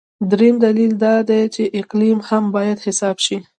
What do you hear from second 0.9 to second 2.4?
دا دی چې اقلیم